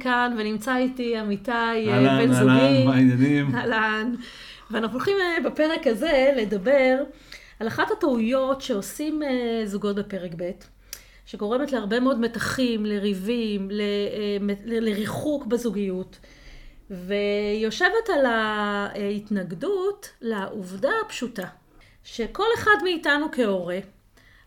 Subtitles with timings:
[0.00, 2.50] כאן, ונמצא איתי עמיתי אה, אהלן, בן זוגי.
[2.50, 3.54] אהלן, מה העניינים?
[3.54, 4.14] אהלן.
[4.70, 6.96] ואנחנו הולכים אה, בפרק הזה לדבר
[7.60, 10.50] על אחת הטעויות שעושים אה, זוגות בפרק ב',
[11.26, 13.82] שגורמת להרבה מאוד מתחים, לריבים, ל-
[14.64, 16.18] ל- לריחוק בזוגיות.
[16.90, 21.46] ויושבת על ההתנגדות לעובדה הפשוטה,
[22.04, 23.78] שכל אחד מאיתנו כהורה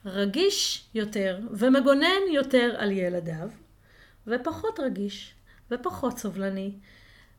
[0.05, 3.47] רגיש יותר ומגונן יותר על ילדיו,
[4.27, 5.32] ופחות רגיש
[5.73, 6.71] ופחות סובלני,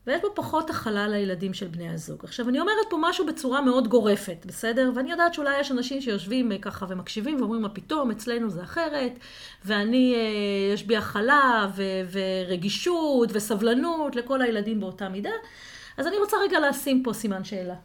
[0.07, 2.19] ויש בו פחות הכלה לילדים של בני הזוג.
[2.23, 4.91] עכשיו, אני אומרת פה משהו בצורה מאוד גורפת, בסדר?
[4.95, 9.11] ואני יודעת שאולי יש אנשים שיושבים אה, ככה ומקשיבים ואומרים, מה פתאום, אצלנו זה אחרת,
[9.65, 15.29] ואני, אה, יש בי הכלה ו- ורגישות וסבלנות לכל הילדים באותה מידה.
[15.97, 17.75] אז אני רוצה רגע לשים פה סימן שאלה.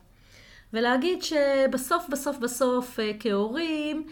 [0.72, 4.06] ולהגיד שבסוף, בסוף, בסוף, אה, כהורים,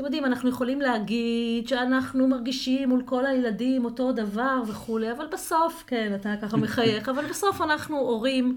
[0.00, 5.84] אתם יודעים, אנחנו יכולים להגיד שאנחנו מרגישים מול כל הילדים אותו דבר וכולי, אבל בסוף,
[5.86, 8.56] כן, אתה ככה מחייך, אבל בסוף אנחנו הורים,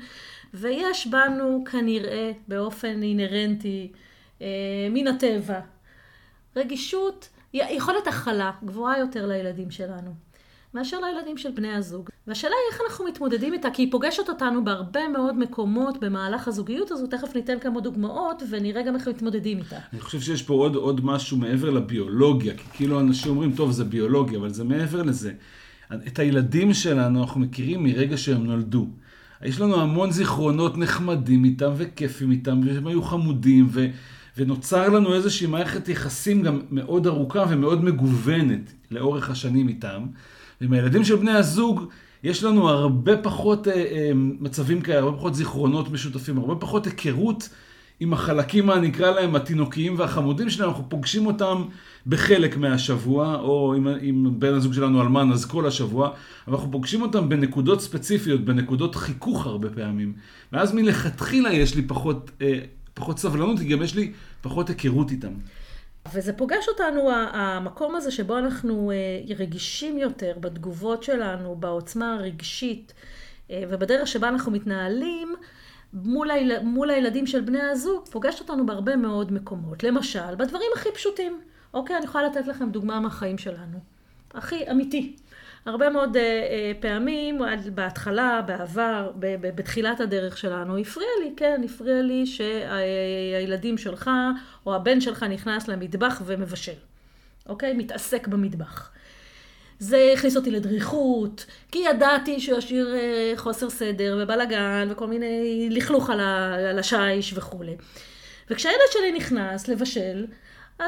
[0.54, 3.92] ויש בנו כנראה באופן אינהרנטי
[4.42, 4.48] אה,
[4.90, 5.60] מן הטבע
[6.56, 10.12] רגישות, יכולת הכלה גבוהה יותר לילדים שלנו.
[10.74, 12.10] מאשר לילדים של בני הזוג.
[12.28, 16.92] והשאלה היא איך אנחנו מתמודדים איתה, כי היא פוגשת אותנו בהרבה מאוד מקומות במהלך הזוגיות
[16.92, 19.78] הזו, תכף ניתן כמה דוגמאות ונראה גם איך מתמודדים איתה.
[19.94, 23.84] אני חושב שיש פה עוד, עוד משהו מעבר לביולוגיה, כי כאילו אנשים אומרים, טוב, זה
[23.84, 25.34] ביולוגיה, אבל זה מעבר לזה.
[26.08, 28.88] את הילדים שלנו אנחנו מכירים מרגע שהם נולדו.
[29.42, 33.86] יש לנו המון זיכרונות נחמדים איתם וכיפים איתם, והם היו חמודים, ו...
[34.38, 40.06] ונוצר לנו איזושהי מערכת יחסים גם מאוד ארוכה ומאוד מגוונת לאורך השנים איתם.
[40.62, 41.84] ועם הילדים של בני הזוג,
[42.24, 47.50] יש לנו הרבה פחות אה, אה, מצבים כאלה, הרבה פחות זיכרונות משותפים, הרבה פחות היכרות
[48.00, 51.64] עם החלקים, מה נקרא להם, התינוקיים והחמודים שלנו, אנחנו פוגשים אותם
[52.08, 56.10] בחלק מהשבוע, או אם, אם בן הזוג שלנו אלמן, אז כל השבוע,
[56.48, 60.14] אבל אנחנו פוגשים אותם בנקודות ספציפיות, בנקודות חיכוך הרבה פעמים.
[60.54, 62.60] ואז מלכתחילה יש לי פחות, אה,
[62.94, 64.12] פחות סבלנות, כי גם יש לי
[64.42, 65.34] פחות היכרות איתם.
[66.12, 72.94] וזה פוגש אותנו, המקום הזה שבו אנחנו אה, רגישים יותר בתגובות שלנו, בעוצמה הרגשית
[73.52, 75.36] אה, ובדרך שבה אנחנו מתנהלים
[75.94, 76.60] מול, היל...
[76.64, 79.84] מול הילדים של בני הזוג, פוגש אותנו בהרבה מאוד מקומות.
[79.84, 81.42] למשל, בדברים הכי פשוטים.
[81.74, 83.78] אוקיי, אני יכולה לתת לכם דוגמה מהחיים שלנו.
[84.34, 85.16] הכי אמיתי.
[85.66, 87.42] הרבה מאוד uh, uh, פעמים,
[87.74, 94.10] בהתחלה, בעבר, ב- ב- בתחילת הדרך שלנו, הפריע לי, כן, הפריע לי שהילדים שלך
[94.66, 96.72] או הבן שלך נכנס למטבח ומבשל,
[97.50, 97.74] אוקיי?
[97.74, 98.90] מתעסק במטבח.
[99.80, 106.10] זה הכניס אותי לדריכות, כי ידעתי שהוא ישאיר uh, חוסר סדר ובלאגן וכל מיני לכלוך
[106.10, 107.76] על, ה- על השיש וכולי.
[108.50, 110.26] וכשהילד שלי נכנס לבשל,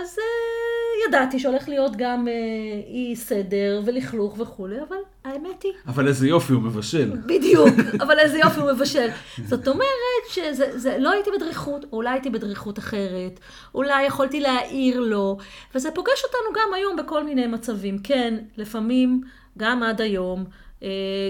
[0.01, 5.71] אז uh, ידעתי שהולך להיות גם uh, אי סדר ולכלוך וכולי, אבל האמת היא...
[5.87, 7.11] אבל איזה יופי הוא מבשל.
[7.25, 7.69] בדיוק,
[8.03, 9.07] אבל איזה יופי הוא מבשל.
[9.45, 13.39] זאת אומרת שזה, לא הייתי בדריכות, אולי הייתי בדריכות אחרת,
[13.75, 15.37] אולי יכולתי להעיר לו,
[15.75, 17.99] וזה פוגש אותנו גם היום בכל מיני מצבים.
[17.99, 19.21] כן, לפעמים,
[19.57, 20.45] גם עד היום,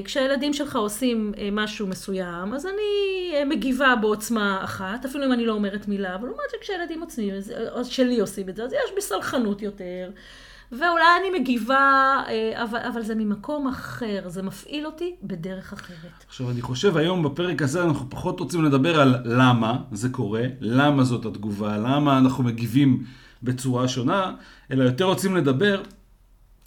[0.03, 5.87] כשהילדים שלך עושים משהו מסוים, אז אני מגיבה בעוצמה אחת, אפילו אם אני לא אומרת
[5.87, 7.33] מילה, אבל לעומת שכשהילדים עושים
[7.83, 10.09] שלי עושים את זה, אז יש בי סלחנות יותר.
[10.71, 12.23] ואולי אני מגיבה,
[12.53, 16.25] אבל, אבל זה ממקום אחר, זה מפעיל אותי בדרך אחרת.
[16.27, 21.03] עכשיו, אני חושב היום בפרק הזה אנחנו פחות רוצים לדבר על למה זה קורה, למה
[21.03, 23.03] זאת התגובה, למה אנחנו מגיבים
[23.43, 24.35] בצורה שונה,
[24.71, 25.81] אלא יותר רוצים לדבר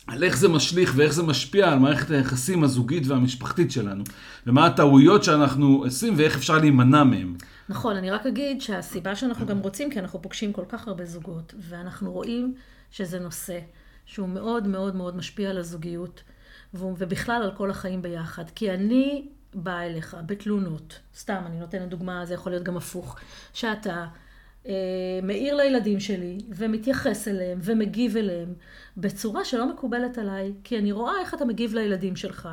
[0.08, 4.04] על איך זה משליך ואיך זה משפיע על מערכת היחסים הזוגית והמשפחתית שלנו,
[4.46, 7.36] ומה הטעויות שאנחנו עושים ואיך אפשר להימנע מהם.
[7.68, 11.54] נכון, אני רק אגיד שהסיבה שאנחנו גם רוצים, כי אנחנו פוגשים כל כך הרבה זוגות,
[11.58, 12.54] ואנחנו רואים
[12.90, 13.58] שזה נושא
[14.06, 16.22] שהוא מאוד מאוד מאוד משפיע על הזוגיות,
[16.74, 18.44] ובכלל על כל החיים ביחד.
[18.54, 23.16] כי אני באה אליך בתלונות, סתם, אני נותנת דוגמה, זה יכול להיות גם הפוך,
[23.52, 24.06] שאתה
[24.68, 24.74] אה,
[25.22, 28.48] מעיר לילדים שלי, ומתייחס אליהם, ומגיב אליהם,
[28.96, 32.48] בצורה שלא מקובלת עליי, כי אני רואה איך אתה מגיב לילדים שלך,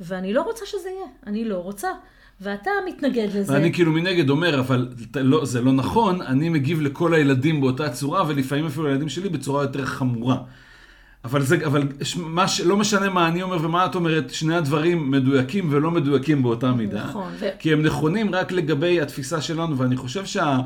[0.00, 1.88] ואני לא רוצה שזה יהיה, אני לא רוצה.
[2.40, 3.52] ואתה מתנגד לזה.
[3.52, 8.28] ואני כאילו מנגד אומר, אבל לא, זה לא נכון, אני מגיב לכל הילדים באותה צורה,
[8.28, 10.36] ולפעמים אפילו לילדים שלי בצורה יותר חמורה.
[11.24, 15.68] אבל, זה, אבל מה, לא משנה מה אני אומר ומה את אומרת, שני הדברים מדויקים
[15.70, 17.04] ולא מדויקים באותה מידה.
[17.04, 17.32] נכון.
[17.58, 20.58] כי הם נכונים רק לגבי התפיסה שלנו, ואני חושב שה...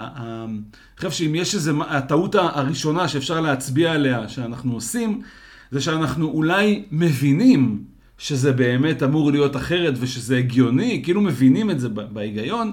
[0.00, 0.60] אני
[0.96, 5.20] חושב שאם יש איזה, הטעות הראשונה שאפשר להצביע עליה, שאנחנו עושים,
[5.70, 7.84] זה שאנחנו אולי מבינים
[8.18, 12.72] שזה באמת אמור להיות אחרת ושזה הגיוני, כאילו מבינים את זה בהיגיון,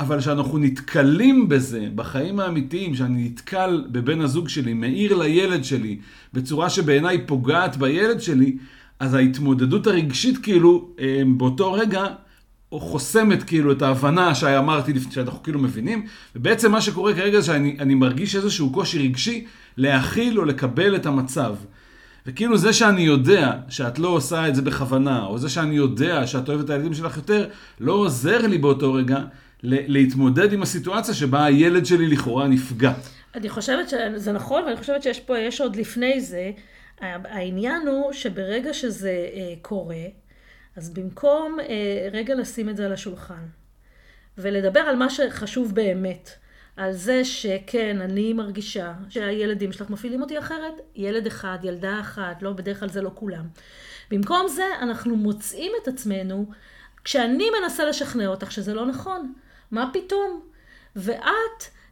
[0.00, 5.98] אבל שאנחנו נתקלים בזה בחיים האמיתיים, שאני נתקל בבן הזוג שלי, מעיר לילד שלי,
[6.32, 8.56] בצורה שבעיניי פוגעת בילד שלי,
[9.00, 12.06] אז ההתמודדות הרגשית כאילו אה, באותו רגע
[12.72, 17.46] או חוסמת כאילו את ההבנה שאמרתי לפני שאנחנו כאילו מבינים, ובעצם מה שקורה כרגע זה
[17.46, 19.46] שאני מרגיש איזשהו קושי רגשי
[19.76, 21.54] להכיל או לקבל את המצב.
[22.26, 26.48] וכאילו זה שאני יודע שאת לא עושה את זה בכוונה, או זה שאני יודע שאת
[26.48, 27.48] אוהבת את הילדים שלך יותר,
[27.80, 29.18] לא עוזר לי באותו רגע
[29.62, 32.92] להתמודד עם הסיטואציה שבה הילד שלי לכאורה נפגע.
[33.34, 36.50] אני חושבת שזה נכון, ואני חושבת שיש פה, יש עוד לפני זה,
[37.00, 40.04] העניין הוא שברגע שזה אה, קורה,
[40.76, 43.46] אז במקום אה, רגע לשים את זה על השולחן,
[44.38, 46.30] ולדבר על מה שחשוב באמת,
[46.76, 52.52] על זה שכן, אני מרגישה שהילדים שלך מפעילים אותי אחרת, ילד אחד, ילדה אחת, לא,
[52.52, 53.44] בדרך כלל זה לא כולם.
[54.10, 56.46] במקום זה, אנחנו מוצאים את עצמנו,
[57.04, 59.32] כשאני מנסה לשכנע אותך שזה לא נכון,
[59.70, 60.40] מה פתאום?
[60.96, 61.22] ואת,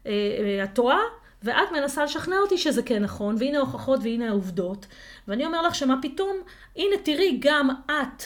[0.06, 1.00] אה, אה, את טועה,
[1.42, 4.86] ואת מנסה לשכנע אותי שזה כן נכון, והנה ההוכחות והנה העובדות,
[5.28, 6.36] ואני אומר לך שמה פתאום,
[6.76, 8.22] הנה תראי, גם את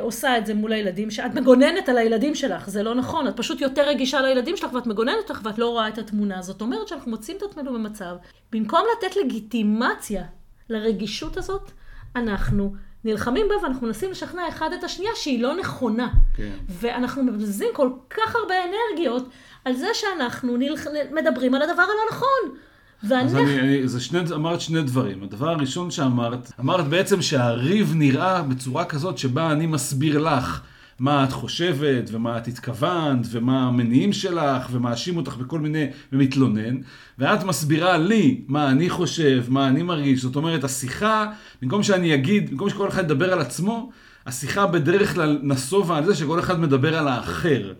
[0.00, 3.60] עושה את זה מול הילדים, שאת מגוננת על הילדים שלך, זה לא נכון, את פשוט
[3.60, 6.42] יותר רגישה לילדים שלך ואת מגוננת לך ואת לא רואה את התמונה.
[6.42, 8.14] זאת אומרת שאנחנו מוצאים את עצמנו במצב,
[8.52, 10.22] במקום לתת לגיטימציה
[10.68, 11.70] לרגישות הזאת,
[12.16, 12.74] אנחנו
[13.04, 16.08] נלחמים בה ואנחנו מנסים לשכנע אחד את השנייה שהיא לא נכונה.
[16.36, 16.52] כן.
[16.68, 19.28] ואנחנו מבזבזים כל כך הרבה אנרגיות
[19.64, 20.86] על זה שאנחנו נלח...
[21.12, 22.58] מדברים על הדבר הלא נכון.
[23.08, 23.24] ואני...
[23.24, 25.22] אז אני, אני, זה שני, אמרת שני דברים.
[25.22, 30.60] הדבר הראשון שאמרת, אמרת בעצם שהריב נראה בצורה כזאת שבה אני מסביר לך
[30.98, 36.76] מה את חושבת, ומה את התכוונת, ומה המניעים שלך, ומאשים אותך בכל מיני, ומתלונן,
[37.18, 40.22] ואת מסבירה לי מה אני חושב, מה אני מרגיש.
[40.22, 41.26] זאת אומרת, השיחה,
[41.62, 43.90] במקום שאני אגיד, במקום שכל אחד ידבר על עצמו,
[44.26, 47.72] השיחה בדרך כלל נסובה על זה שכל אחד מדבר על האחר.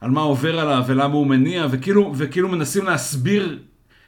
[0.00, 3.58] על מה עובר עליו ולמה הוא מניע, וכאילו, וכאילו מנסים להסביר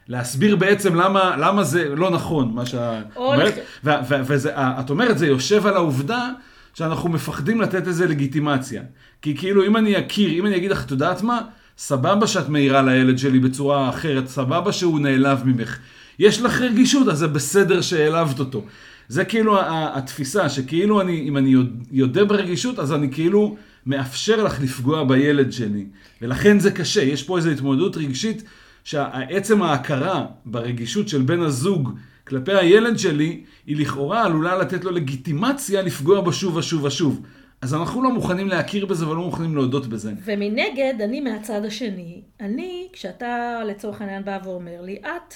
[0.09, 3.55] להסביר בעצם למה, למה זה לא נכון, מה שאת אומרת.
[3.85, 6.29] ואת אומרת, זה יושב על העובדה
[6.75, 8.83] שאנחנו מפחדים לתת איזה לגיטימציה.
[9.23, 11.41] כי כאילו, אם אני אכיר, אם אני אגיד לך, את יודעת מה?
[11.79, 15.79] סבבה שאת מעירה לילד שלי בצורה אחרת, סבבה שהוא נעלב ממך.
[16.19, 18.65] יש לך רגישות, אז זה בסדר שהעלבת אותו.
[19.09, 21.55] זה כאילו התפיסה, שכאילו אני, אם אני
[21.93, 23.57] יודע ברגישות, אז אני כאילו
[23.87, 25.87] מאפשר לך לפגוע בילד שלי.
[26.23, 28.43] ולכן זה קשה, יש פה איזו התמודדות רגשית
[28.85, 35.83] שעצם ההכרה ברגישות של בן הזוג כלפי הילד שלי, היא לכאורה עלולה לתת לו לגיטימציה
[35.83, 37.23] לפגוע בו שוב ושוב ושוב.
[37.63, 40.13] אז אנחנו לא מוכנים להכיר בזה ולא מוכנים להודות בזה.
[40.25, 45.35] ומנגד, אני מהצד השני, אני, כשאתה לצורך העניין בא ואומר לי, את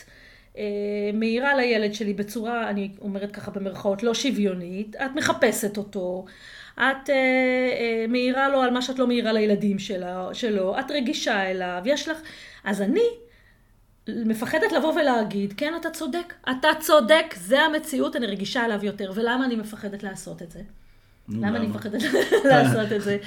[0.59, 0.63] אה,
[1.15, 6.25] מעירה לילד שלי בצורה, אני אומרת ככה במרכאות, לא שוויונית, את מחפשת אותו,
[6.75, 7.15] את אה,
[7.81, 12.09] אה, מעירה לו על מה שאת לא מעירה לילדים שלה, שלו, את רגישה אליו, יש
[12.09, 12.19] לך...
[12.65, 13.09] אז אני
[14.09, 19.13] מפחדת לבוא ולהגיד, כן, אתה צודק, אתה צודק, זה המציאות, אני רגישה אליו יותר.
[19.15, 20.61] ולמה אני מפחדת לעשות את זה?
[21.29, 22.03] למה אני מפחדת
[22.51, 23.19] לעשות את זה?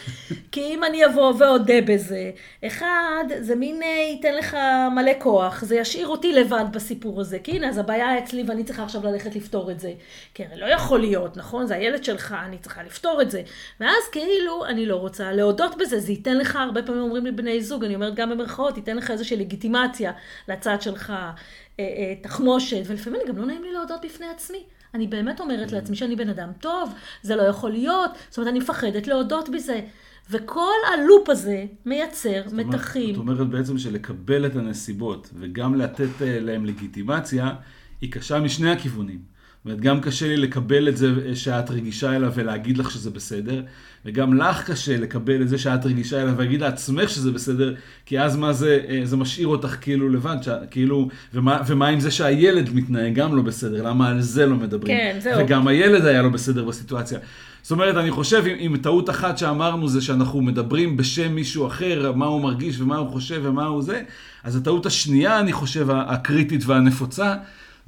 [0.51, 2.31] כי אם אני אבוא ואודה בזה,
[2.67, 4.57] אחד, זה מין אה, ייתן לך
[4.95, 7.39] מלא כוח, זה ישאיר אותי לבד בסיפור הזה.
[7.39, 9.93] כי הנה, אז הבעיה אצלי ואני צריכה עכשיו ללכת לפתור את זה.
[10.33, 11.67] כי הרי לא יכול להיות, נכון?
[11.67, 13.41] זה הילד שלך, אני צריכה לפתור את זה.
[13.79, 17.61] ואז כאילו, אני לא רוצה להודות בזה, זה ייתן לך, הרבה פעמים אומרים לי בני
[17.61, 20.11] זוג, אני אומרת גם במרכאות, ייתן לך איזושהי לגיטימציה
[20.47, 21.33] לצד שלך, אה,
[21.79, 24.63] אה, תחמושת, ולפעמים גם לא נעים לי להודות בפני עצמי.
[24.93, 28.59] אני באמת אומרת לעצמי שאני בן אדם טוב, זה לא יכול להיות, זאת אומרת, אני
[28.59, 29.81] מפחדת להודות בזה.
[30.29, 33.15] וכל הלופ הזה מייצר זאת מתחים.
[33.15, 37.53] זאת אומרת בעצם שלקבל את הנסיבות וגם לתת אה, להם לגיטימציה,
[38.01, 39.38] היא קשה משני הכיוונים.
[39.65, 43.61] אומרת, גם קשה לי לקבל את זה אה, שאת רגישה אליו ולהגיד לך שזה בסדר,
[44.05, 47.73] וגם לך קשה לקבל את זה שאת רגישה אליו ולהגיד לעצמך שזה בסדר,
[48.05, 50.49] כי אז מה זה, אה, זה משאיר אותך כאילו לבד, ש...
[50.71, 54.97] כאילו, ומה, ומה עם זה שהילד מתנהג גם לא בסדר, למה על זה לא מדברים?
[54.97, 55.39] כן, זהו.
[55.39, 57.19] וגם הילד היה לא בסדר בסיטואציה.
[57.61, 62.11] זאת אומרת, אני חושב, אם, אם טעות אחת שאמרנו זה שאנחנו מדברים בשם מישהו אחר,
[62.15, 64.01] מה הוא מרגיש ומה הוא חושב ומה הוא זה,
[64.43, 67.35] אז הטעות השנייה, אני חושב, הקריטית והנפוצה,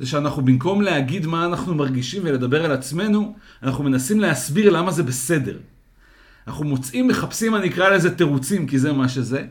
[0.01, 5.03] זה שאנחנו במקום להגיד מה אנחנו מרגישים ולדבר על עצמנו, אנחנו מנסים להסביר למה זה
[5.03, 5.57] בסדר.
[6.47, 9.43] אנחנו מוצאים, מחפשים, אני אקרא לזה תירוצים, כי זה מה שזה.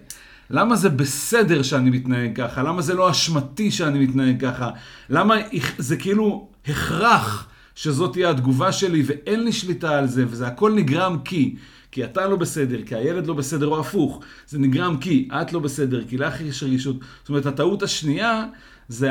[0.51, 2.63] למה זה בסדר שאני מתנהג ככה?
[2.63, 4.71] למה זה לא אשמתי שאני מתנהג ככה?
[5.11, 5.35] למה
[5.79, 11.17] זה כאילו הכרח שזאת תהיה התגובה שלי ואין לי שליטה על זה, וזה הכל נגרם
[11.25, 11.57] כי.
[11.93, 14.21] כי אתה לא בסדר, כי הילד לא בסדר, או הפוך.
[14.47, 16.97] זה נגרם כי את לא בסדר, כי לך יש רגישות.
[17.21, 18.45] זאת אומרת, הטעות השנייה
[18.91, 19.11] זה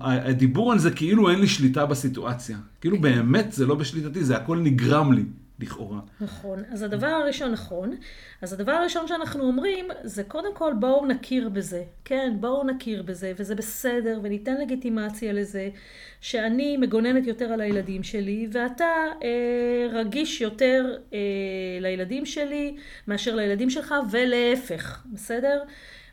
[0.00, 2.56] הדיבור על זה כאילו אין לי שליטה בסיטואציה.
[2.80, 5.24] כאילו באמת זה לא בשליטתי, זה הכל נגרם לי.
[5.60, 6.00] לכאורה.
[6.20, 6.62] נכון.
[6.70, 7.96] אז הדבר הראשון, נכון.
[8.42, 11.84] אז הדבר הראשון שאנחנו אומרים, זה קודם כל בואו נכיר בזה.
[12.04, 15.68] כן, בואו נכיר בזה, וזה בסדר, וניתן לגיטימציה לזה,
[16.20, 18.84] שאני מגוננת יותר על הילדים שלי, ואתה
[19.22, 21.18] אה, רגיש יותר אה,
[21.80, 22.76] לילדים שלי
[23.08, 25.62] מאשר לילדים שלך, ולהפך, בסדר?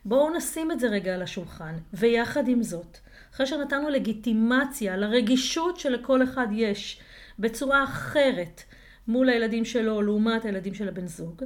[0.05, 1.73] בואו נשים את זה רגע על השולחן.
[1.93, 2.97] ויחד עם זאת,
[3.33, 6.99] אחרי שנתנו לגיטימציה לרגישות שלכל אחד יש
[7.39, 8.61] בצורה אחרת
[9.07, 11.43] מול הילדים שלו לעומת הילדים של הבן זוג,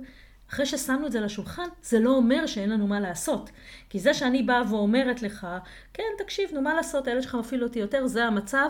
[0.50, 3.50] אחרי ששמנו את זה על השולחן, זה לא אומר שאין לנו מה לעשות.
[3.90, 5.48] כי זה שאני באה ואומרת לך,
[5.94, 8.70] כן, תקשיב, נו מה לעשות, הילד שלך מפעיל אותי יותר, זה המצב,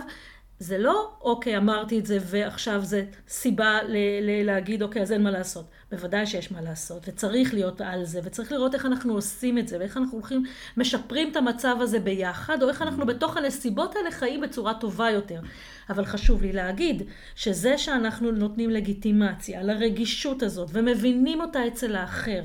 [0.60, 5.24] זה לא, אוקיי, אמרתי את זה ועכשיו זה סיבה ל- ל- להגיד, אוקיי, אז אין
[5.24, 5.66] מה לעשות.
[5.92, 9.80] בוודאי שיש מה לעשות, וצריך להיות על זה, וצריך לראות איך אנחנו עושים את זה,
[9.80, 10.44] ואיך אנחנו הולכים,
[10.78, 15.40] משפרים את המצב הזה ביחד, או איך אנחנו בתוך הנסיבות האלה חיים בצורה טובה יותר.
[15.90, 17.04] אבל חשוב לי להגיד,
[17.36, 22.44] שזה שאנחנו נותנים לגיטימציה לרגישות הזאת, ומבינים אותה אצל האחר,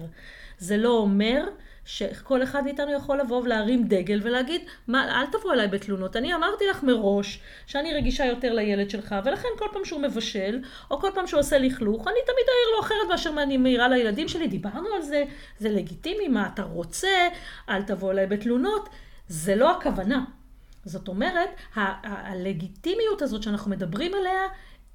[0.58, 1.44] זה לא אומר
[1.84, 6.64] שכל אחד מאיתנו יכול לבוא ולהרים דגל ולהגיד, מה, אל תבוא אליי בתלונות, אני אמרתי
[6.66, 10.60] לך מראש שאני רגישה יותר לילד שלך, ולכן כל פעם שהוא מבשל,
[10.90, 14.28] או כל פעם שהוא עושה לכלוך, אני תמיד אעיר לו אחרת מאשר אני מעירה לילדים
[14.28, 15.24] שלי, דיברנו על זה,
[15.58, 17.28] זה לגיטימי, מה אתה רוצה,
[17.68, 18.88] אל תבוא אליי בתלונות,
[19.28, 20.24] זה לא הכוונה.
[20.84, 24.42] זאת אומרת, הלגיטימיות הזאת שאנחנו מדברים עליה,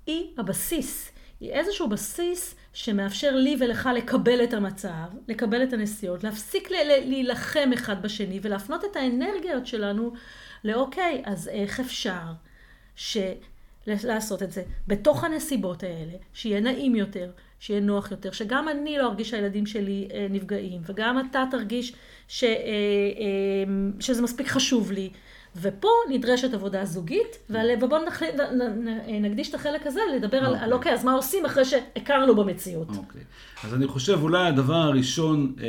[0.06, 1.12] היא הבסיס.
[1.40, 8.02] היא איזשהו בסיס שמאפשר לי ולך לקבל את המצב, לקבל את הנסיעות, להפסיק להילחם אחד
[8.02, 10.14] בשני ולהפנות את האנרגיות שלנו
[10.64, 12.32] לאוקיי, אז איך אפשר
[12.96, 13.18] ש...
[13.88, 19.08] לעשות את זה בתוך הנסיבות האלה, שיהיה נעים יותר, שיהיה נוח יותר, שגם אני לא
[19.08, 21.94] ארגיש שהילדים שלי אה, נפגעים, וגם אתה תרגיש
[22.28, 22.54] ש, אה, אה,
[24.00, 25.10] שזה מספיק חשוב לי,
[25.56, 28.02] ופה נדרשת עבודה זוגית, ובואו
[29.22, 30.48] נקדיש את החלק הזה לדבר okay.
[30.48, 32.90] על, על אוקיי, אז מה עושים אחרי שהכרנו במציאות.
[32.90, 33.22] אוקיי.
[33.22, 33.68] Okay.
[33.68, 35.66] אז אני חושב אולי הדבר הראשון, אה,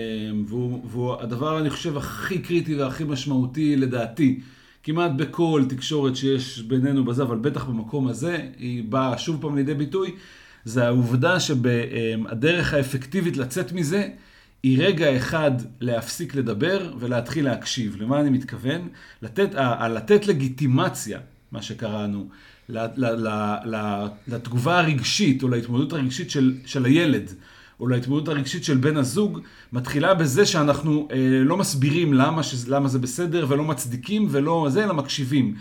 [0.46, 4.40] והוא, והוא הדבר אני חושב הכי קריטי והכי משמעותי לדעתי,
[4.82, 9.74] כמעט בכל תקשורת שיש בינינו בזה, אבל בטח במקום הזה, היא באה שוב פעם לידי
[9.74, 10.14] ביטוי,
[10.64, 14.08] זה העובדה שהדרך האפקטיבית לצאת מזה,
[14.62, 15.50] היא רגע אחד
[15.80, 17.96] להפסיק לדבר ולהתחיל להקשיב.
[18.02, 18.88] למה אני מתכוון?
[19.22, 19.54] לתת,
[19.90, 21.20] לתת לגיטימציה,
[21.52, 22.28] מה שקראנו,
[24.26, 27.30] לתגובה הרגשית או להתמודדות הרגשית של, של הילד.
[27.80, 29.40] או להתמודדות הרגשית של בן הזוג,
[29.72, 34.84] מתחילה בזה שאנחנו אה, לא מסבירים למה, ש, למה זה בסדר ולא מצדיקים ולא זה,
[34.84, 35.54] אלא מקשיבים.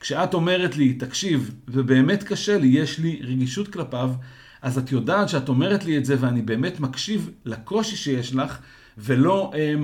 [0.00, 4.10] כשאת אומרת לי, תקשיב, ובאמת קשה לי, יש לי רגישות כלפיו,
[4.64, 8.58] אז את יודעת שאת אומרת לי את זה ואני באמת מקשיב לקושי שיש לך,
[8.98, 9.74] ולא אה,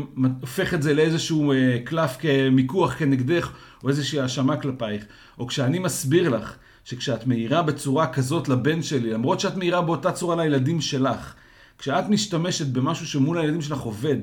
[0.40, 3.50] הופך את זה לאיזשהו אה, קלף כמיקוח כנגדך,
[3.84, 5.04] או איזושהי האשמה כלפייך.
[5.38, 10.36] או כשאני מסביר לך שכשאת מאירה בצורה כזאת לבן שלי, למרות שאת מאירה באותה צורה
[10.36, 11.34] לילדים שלך,
[11.78, 14.18] כשאת משתמשת במשהו שמול הילדים שלך עובד,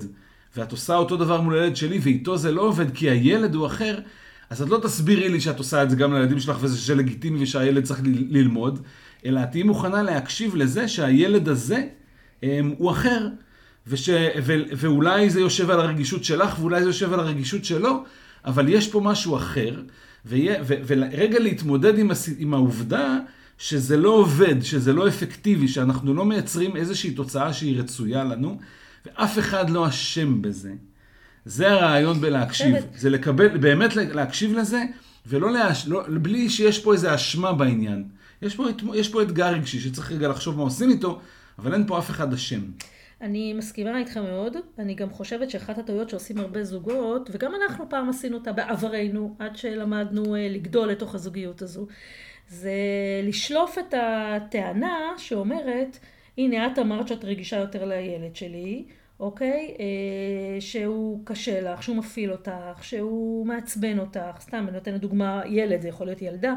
[0.58, 4.00] ואת עושה אותו דבר מול הילד שלי, ואיתו זה לא עובד כי הילד הוא אחר,
[4.50, 7.84] אז את לא תסבירי לי שאת עושה את זה גם לילדים שלך וזה לגיטימי ושהילד
[7.84, 8.80] צריך ל- ללמוד,
[9.26, 11.84] אלא תהיי מוכנה להקשיב לזה שהילד הזה
[12.44, 13.28] הם, הוא אחר,
[13.88, 14.10] וש,
[14.44, 18.04] ו, ואולי זה יושב על הרגישות שלך ואולי זה יושב על הרגישות שלו,
[18.46, 19.82] אבל יש פה משהו אחר,
[20.26, 23.18] ורגע להתמודד עם, הס, עם העובדה
[23.58, 28.60] שזה לא עובד, שזה לא אפקטיבי, שאנחנו לא מייצרים איזושהי תוצאה שהיא רצויה לנו,
[29.06, 30.74] ואף אחד לא אשם בזה.
[31.46, 34.84] זה הרעיון בלהקשיב, זה לקבל, באמת להקשיב לזה,
[35.28, 35.88] ולא להש...
[35.88, 38.04] לא, בלי שיש פה איזו אשמה בעניין.
[38.42, 38.66] יש פה,
[38.96, 41.20] יש פה אתגר רגשי שצריך רגע לחשוב מה עושים איתו,
[41.60, 42.62] אבל אין פה אף אחד אשם.
[43.22, 48.10] אני מסכימה איתך מאוד, אני גם חושבת שאחת הטעויות שעושים הרבה זוגות, וגם אנחנו פעם
[48.10, 51.88] עשינו אותה בעברנו, עד שלמדנו אה, לגדול לתוך הזוגיות הזו,
[52.50, 52.72] זה
[53.24, 55.98] לשלוף את הטענה שאומרת,
[56.38, 58.86] הנה את אמרת שאת רגישה יותר לילד שלי,
[59.20, 59.76] אוקיי?
[59.80, 65.82] אה, שהוא קשה לך, שהוא מפעיל אותך, שהוא מעצבן אותך, סתם אני נותנת דוגמה ילד,
[65.82, 66.54] זה יכול להיות ילדה.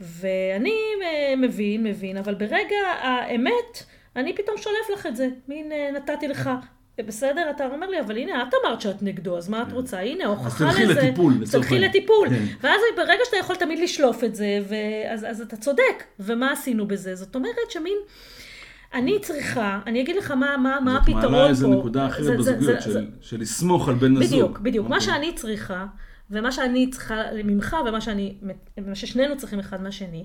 [0.00, 3.82] ואני אה, מבין, מבין, אבל ברגע האמת,
[4.16, 5.28] אני פתאום שולף לך את זה.
[5.48, 6.50] מין אה, נתתי לך
[7.06, 7.50] בסדר?
[7.50, 9.74] אתה אומר לי, אבל הנה, את אמרת שאת נגדו, אז מה את כן.
[9.74, 10.00] רוצה?
[10.00, 10.82] הנה, הוכחה לזה.
[10.82, 11.34] אז תלכי לטיפול.
[11.50, 12.28] תלכי לטיפול.
[12.28, 12.44] כן.
[12.60, 14.60] ואז ברגע שאתה יכול תמיד לשלוף את זה,
[15.08, 16.04] אז, אז אתה צודק.
[16.20, 17.14] ומה עשינו בזה?
[17.14, 17.96] זאת אומרת שמין...
[18.94, 21.20] אני צריכה, אני אגיד לך מה, מה, מה הפתרון פה.
[21.20, 22.82] זאת מעלה איזה נקודה אחרת בזוגיות,
[23.20, 24.26] של, לסמוך על בן הזוג.
[24.26, 24.88] בדיוק, בדיוק.
[24.88, 25.06] מה אוקיי.
[25.06, 25.86] שאני צריכה,
[26.30, 28.34] ומה שאני צריכה ממך, ומה שאני,
[28.78, 30.24] ומה ששנינו צריכים אחד מהשני,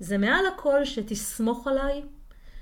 [0.00, 2.02] זה מעל הכל שתסמוך עליי,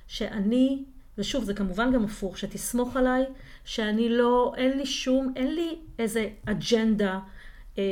[0.06, 0.84] שאני
[1.18, 3.24] ושוב, זה כמובן גם הפוך, שתסמוך עליי,
[3.64, 7.18] שאני לא, אין לי שום, אין לי איזה אג'נדה
[7.78, 7.82] אה,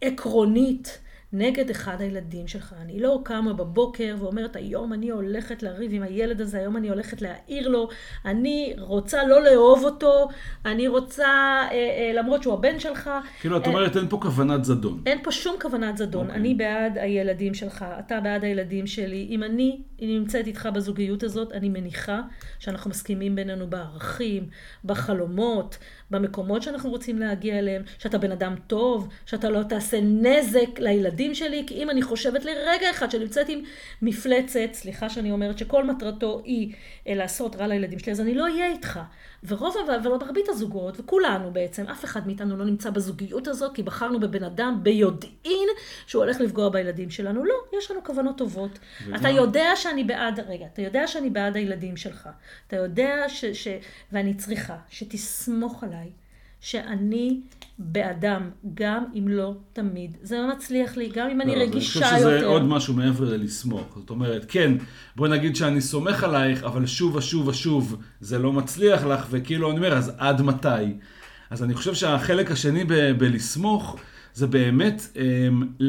[0.00, 0.98] עקרונית
[1.32, 2.74] נגד אחד הילדים שלך.
[2.82, 7.22] אני לא קמה בבוקר ואומרת, היום אני הולכת לריב עם הילד הזה, היום אני הולכת
[7.22, 7.88] להעיר לו,
[8.24, 10.28] אני רוצה לא לאהוב אותו,
[10.64, 13.10] אני רוצה, אה, אה, למרות שהוא הבן שלך.
[13.40, 15.02] כאילו, את אומרת, אין פה כוונת זדון.
[15.06, 16.30] אין פה שום כוונת זדון.
[16.30, 16.34] Okay.
[16.34, 19.26] אני בעד הילדים שלך, אתה בעד הילדים שלי.
[19.30, 22.20] אם אני נמצאת איתך בזוגיות הזאת, אני מניחה
[22.58, 24.48] שאנחנו מסכימים בינינו בערכים,
[24.84, 25.78] בחלומות,
[26.10, 31.64] במקומות שאנחנו רוצים להגיע אליהם, שאתה בן אדם טוב, שאתה לא תעשה נזק לילדים שלי,
[31.66, 33.60] כי אם אני חושבת לרגע אחד שנמצאת עם
[34.02, 36.74] מפלצת, סליחה שאני אומרת, שכל מטרתו היא
[37.08, 39.00] אה, לעשות רע לילדים שלי, אז אני לא אהיה איתך.
[39.44, 44.44] ורוב, ומרבית הזוגות, וכולנו בעצם, אף אחד מאיתנו לא נמצא בזוגיות הזאת, כי בחרנו בבן
[44.44, 45.68] אדם ביודעין
[46.06, 47.44] שהוא הולך לפגוע בילדים שלנו.
[47.44, 48.78] לא, יש לנו כוונות טובות.
[49.16, 52.28] אתה יודע שאני בעד, רגע, אתה יודע שאני בעד הילדים שלך.
[52.66, 53.44] אתה יודע ש...
[53.44, 53.68] ש
[54.12, 56.10] ואני צריכה שתסמוך עליי.
[56.60, 57.40] שאני
[57.78, 60.16] באדם, גם אם לא תמיד.
[60.22, 62.08] זה לא מצליח לי, גם אם אני לא, רגישה יותר.
[62.08, 63.98] אני חושב שזה עוד משהו מעבר ללסמוך.
[63.98, 64.72] זאת אומרת, כן,
[65.16, 69.76] בואי נגיד שאני סומך עלייך, אבל שוב ושוב ושוב זה לא מצליח לך, וכאילו אני
[69.76, 70.68] אומר, אז עד מתי?
[71.50, 73.96] אז אני חושב שהחלק השני ב- בלסמוך,
[74.34, 75.22] זה באמת אה,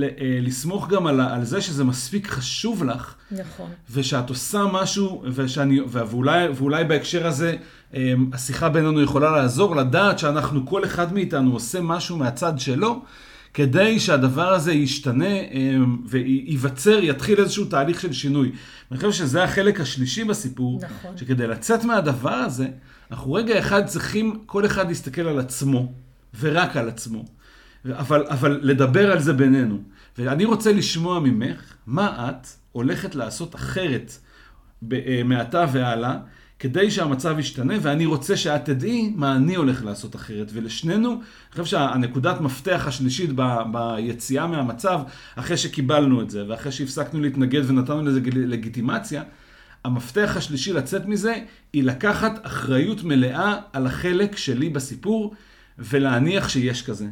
[0.03, 3.15] אה, לסמוך גם על, על זה שזה מספיק חשוב לך.
[3.31, 3.69] נכון.
[3.91, 7.55] ושאת עושה משהו, ושאני, ואולי, ואולי בהקשר הזה,
[7.93, 13.01] אה, השיחה בינינו יכולה לעזור, לדעת שאנחנו, כל אחד מאיתנו עושה משהו מהצד שלו,
[13.53, 15.36] כדי שהדבר הזה ישתנה
[16.05, 18.51] וייווצר, יתחיל איזשהו תהליך של שינוי.
[18.91, 21.17] אני חושב שזה החלק השלישי בסיפור, נכון.
[21.17, 22.67] שכדי לצאת מהדבר הזה,
[23.12, 25.91] אנחנו רגע אחד צריכים כל אחד להסתכל על עצמו,
[26.39, 27.25] ורק על עצמו.
[27.86, 29.77] אבל, אבל לדבר על זה בינינו.
[30.17, 34.17] ואני רוצה לשמוע ממך, מה את הולכת לעשות אחרת
[34.93, 36.17] אה, מעתה והלאה,
[36.59, 40.51] כדי שהמצב ישתנה, ואני רוצה שאת תדעי מה אני הולך לעשות אחרת.
[40.53, 41.21] ולשנינו, אני
[41.51, 45.00] חושב שהנקודת מפתח השלישית ב, ביציאה מהמצב,
[45.36, 49.24] אחרי שקיבלנו את זה, ואחרי שהפסקנו להתנגד ונתנו לזה לגיטימציה,
[49.86, 51.36] המפתח השלישי לצאת מזה,
[51.74, 55.36] היא לקחת אחריות מלאה על החלק שלי בסיפור,
[55.79, 57.05] ולהניח שיש כזה.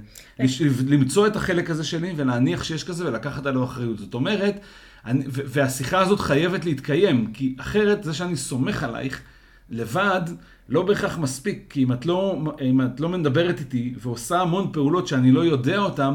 [0.87, 3.99] למצוא את החלק הזה שלי ולהניח שיש כזה ולקחת עליו אחריות.
[3.99, 4.59] זאת אומרת,
[5.05, 9.21] אני, והשיחה הזאת חייבת להתקיים, כי אחרת זה שאני סומך עלייך
[9.69, 10.21] לבד
[10.69, 15.07] לא בהכרח מספיק, כי אם את לא, אם את לא מדברת איתי ועושה המון פעולות
[15.07, 16.13] שאני לא יודע אותן,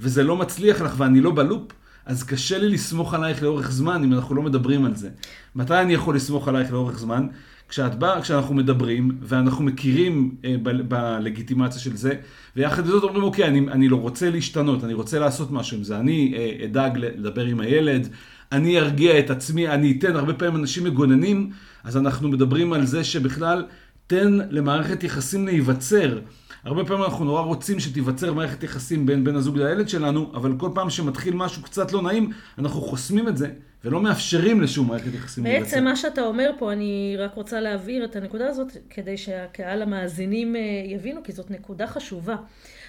[0.00, 1.72] וזה לא מצליח לך ואני לא בלופ,
[2.06, 5.10] אז קשה לי לסמוך עלייך לאורך זמן אם אנחנו לא מדברים על זה.
[5.54, 7.26] מתי אני יכול לסמוך עלייך לאורך זמן?
[7.72, 10.56] כשאת באה, כשאנחנו מדברים, ואנחנו מכירים אה,
[10.88, 12.14] בלגיטימציה של זה,
[12.56, 15.84] ויחד עם זאת אומרים, אוקיי, אני, אני לא רוצה להשתנות, אני רוצה לעשות משהו עם
[15.84, 15.98] זה.
[15.98, 18.08] אני אה, אדאג לדבר עם הילד,
[18.52, 21.50] אני ארגיע את עצמי, אני אתן, הרבה פעמים אנשים מגוננים,
[21.84, 23.64] אז אנחנו מדברים על זה שבכלל,
[24.06, 26.18] תן למערכת יחסים להיווצר.
[26.64, 30.70] הרבה פעמים אנחנו נורא רוצים שתיווצר מערכת יחסים בין בן הזוג לילד שלנו, אבל כל
[30.74, 33.48] פעם שמתחיל משהו קצת לא נעים, אנחנו חוסמים את זה.
[33.84, 35.44] ולא מאפשרים לשום מערכת יחסים.
[35.44, 40.56] בעצם מה שאתה אומר פה, אני רק רוצה להבהיר את הנקודה הזאת, כדי שהקהל המאזינים
[40.56, 42.36] אה, יבינו, כי זאת נקודה חשובה.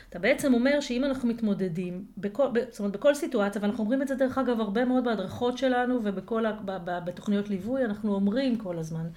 [0.10, 4.16] אתה בעצם אומר שאם אנחנו מתמודדים, בכל, זאת אומרת בכל סיטואציה, ואנחנו אומרים את זה
[4.16, 9.08] דרך אגב הרבה מאוד בהדרכות שלנו ובתוכניות ליווי, אנחנו אומרים כל הזמן,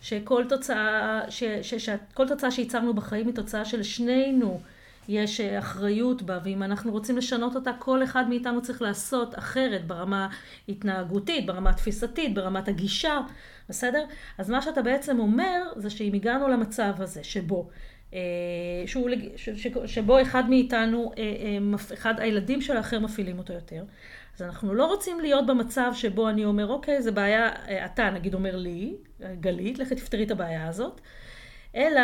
[0.00, 4.60] שכל תוצאה, ש, ש, ש, כל תוצאה שייצרנו בחיים היא תוצאה של שנינו.
[5.08, 9.86] יש אה, אחריות בה, ואם אנחנו רוצים לשנות אותה, כל אחד מאיתנו צריך לעשות אחרת
[9.86, 10.28] ברמה
[10.68, 13.20] התנהגותית, ברמה התפיסתית, ברמת הגישה,
[13.68, 14.04] בסדר?
[14.38, 17.68] אז מה שאתה בעצם אומר, זה שאם הגענו למצב הזה, שבו
[18.14, 18.20] אה,
[18.86, 19.10] שהוא,
[19.86, 21.24] שבו אחד מאיתנו, אה,
[21.94, 23.84] אחד הילדים של האחר מפעילים אותו יותר.
[24.36, 27.50] אז אנחנו לא רוצים להיות במצב שבו אני אומר, אוקיי, זה בעיה,
[27.84, 28.96] אתה נגיד אומר לי,
[29.40, 31.00] גלית, לכי תפתרי את הבעיה הזאת,
[31.76, 32.02] אלא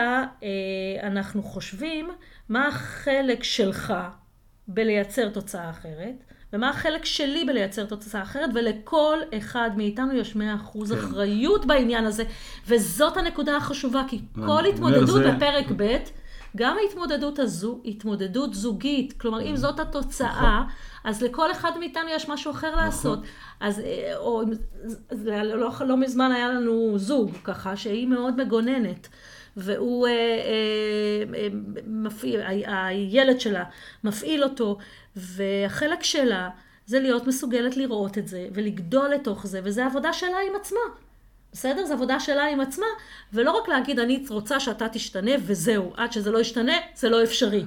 [1.02, 2.11] אנחנו חושבים
[2.48, 3.94] מה החלק שלך
[4.68, 10.94] בלייצר תוצאה אחרת, ומה החלק שלי בלייצר תוצאה אחרת, ולכל אחד מאיתנו יש 100% כן.
[10.98, 12.24] אחריות בעניין הזה,
[12.66, 15.30] וזאת הנקודה החשובה, כי כל התמודדות זה...
[15.30, 15.96] בפרק ב',
[16.56, 19.20] גם ההתמודדות הזו התמודדות זוגית.
[19.20, 20.74] כלומר, אם זאת התוצאה, נכון.
[21.04, 22.85] אז לכל אחד מאיתנו יש משהו אחר נכון.
[22.85, 23.18] לעשות.
[23.61, 24.42] אז, אה, או,
[25.24, 29.08] לא, לא, לא מזמן היה לנו זוג, ככה, שהיא מאוד מגוננת.
[29.57, 31.49] והוא אה, אה, אה,
[31.87, 33.65] מפעיל, הילד שלה
[34.05, 34.79] מפעיל אותו,
[35.17, 36.49] והחלק שלה
[36.87, 40.81] זה להיות מסוגלת לראות את זה ולגדול לתוך זה, וזה עבודה שלה עם עצמה.
[41.53, 41.87] בסדר?
[41.87, 42.87] זו עבודה שלה עם עצמה,
[43.33, 47.65] ולא רק להגיד, אני רוצה שאתה תשתנה וזהו, עד שזה לא ישתנה, זה לא אפשרי.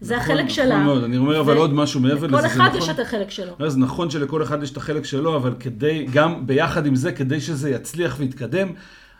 [0.00, 0.66] זה נכון, החלק נכון שלה.
[0.66, 2.36] נכון מאוד, אני אומר אבל עוד משהו מעבר לזה.
[2.36, 3.52] לכל אחד נכון, יש את החלק שלו.
[3.58, 7.40] אז נכון שלכל אחד יש את החלק שלו, אבל כדי, גם ביחד עם זה, כדי
[7.40, 8.72] שזה יצליח ויתקדם,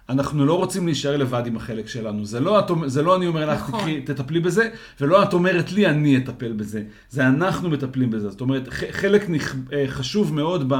[0.08, 2.24] אנחנו לא רוצים להישאר לבד עם החלק שלנו.
[2.24, 3.80] זה לא, את, זה לא אני אומר לך, נכון.
[3.80, 4.68] תקחי, תטפלי בזה,
[5.00, 6.82] ולא את אומרת לי, אני אטפל בזה.
[7.10, 8.30] זה אנחנו מטפלים בזה.
[8.30, 10.74] זאת אומרת, חלק נכ, אה, חשוב מאוד ב,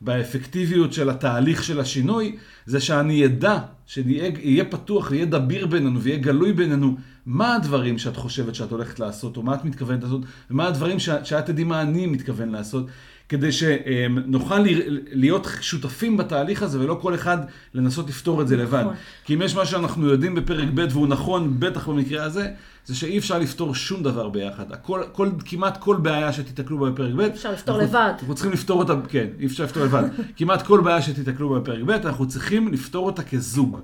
[0.00, 6.52] באפקטיביות של התהליך של השינוי, זה שאני אדע, שיהיה פתוח, יהיה דביר בינינו ויהיה גלוי
[6.52, 10.98] בינינו, מה הדברים שאת חושבת שאת הולכת לעשות, או מה את מתכוונת לעשות, ומה הדברים
[10.98, 12.86] שאת תדעי מה אני מתכוון לעשות.
[13.30, 14.64] כדי שנוכל
[15.12, 17.38] להיות שותפים בתהליך הזה, ולא כל אחד
[17.74, 18.80] לנסות לפתור את זה לבד.
[18.80, 18.94] נכון.
[19.24, 22.50] כי אם יש מה שאנחנו יודעים בפרק ב' והוא נכון, בטח במקרה הזה,
[22.86, 24.72] זה שאי אפשר לפתור שום דבר ביחד.
[24.72, 28.12] הכל, כל, כמעט כל בעיה שתיתקלו בה בפרק ב', אפשר לפתור אנחנו, לבד.
[28.18, 30.02] אנחנו צריכים לפתור אותה, כן, אי אפשר לפתור לבד.
[30.36, 33.80] כמעט כל בעיה שתיתקלו בה בפרק ב', אנחנו צריכים לפתור אותה כזוג.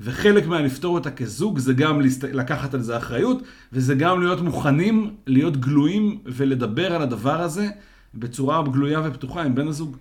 [0.00, 2.00] וחלק מהלפתור אותה כזוג זה גם.
[2.32, 7.68] לקחת על זה אחריות, וזה גם להיות מוכנים, להיות גלויים ולדבר על הדבר הזה
[8.16, 9.96] בצורה גלויה ופתוחה עם בן הזוג.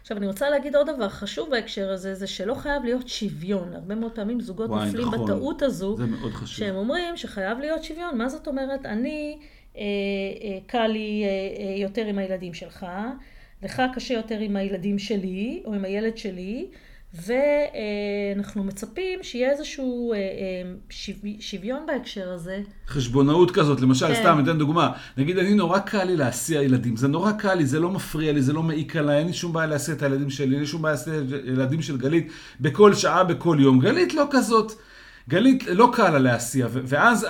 [0.00, 3.72] עכשיו, אני רוצה להגיד עוד דבר חשוב בהקשר הזה, זה שלא חייב להיות שוויון.
[3.74, 5.24] הרבה מאוד פעמים זוגות וואי, נופלים נכון.
[5.24, 6.58] בטעות הזו, זה מאוד חשוב.
[6.58, 8.18] שהם אומרים שחייב להיות שוויון.
[8.18, 8.86] מה זאת אומרת?
[8.86, 9.38] אני,
[9.76, 9.82] אה,
[10.42, 11.28] אה, קל לי אה,
[11.64, 12.86] אה, יותר עם הילדים שלך,
[13.62, 16.66] לך קשה יותר עם הילדים שלי, או עם הילד שלי,
[17.14, 20.22] ואנחנו מצפים שיהיה איזשהו אה, אה,
[20.90, 22.60] שו- שוויון בהקשר הזה.
[22.88, 24.14] חשבונאות כזאת, למשל, כן.
[24.14, 24.92] סתם, אתן דוגמה.
[25.16, 26.96] נגיד, אני נורא קל לי להסיע ילדים.
[26.96, 29.52] זה נורא קל לי, זה לא מפריע לי, זה לא מעיק עליי, אין לי שום
[29.52, 32.28] בעיה להסיע את הילדים שלי, אין לי שום בעיה להסיע את הילדים של גלית
[32.60, 33.80] בכל שעה, בכל יום.
[33.80, 34.72] גלית לא כזאת.
[35.30, 37.26] גלית לא קל לה להסיע, ואז